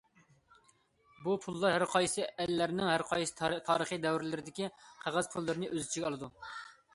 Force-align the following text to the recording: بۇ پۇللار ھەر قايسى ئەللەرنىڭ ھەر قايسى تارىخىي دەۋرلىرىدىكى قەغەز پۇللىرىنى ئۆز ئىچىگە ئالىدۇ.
بۇ 1.25 1.35
پۇللار 1.43 1.75
ھەر 1.75 1.85
قايسى 1.91 2.25
ئەللەرنىڭ 2.45 2.89
ھەر 2.93 3.03
قايسى 3.11 3.51
تارىخىي 3.73 4.01
دەۋرلىرىدىكى 4.07 4.71
قەغەز 5.05 5.31
پۇللىرىنى 5.37 5.71
ئۆز 5.71 5.87
ئىچىگە 5.87 6.11
ئالىدۇ. 6.11 6.33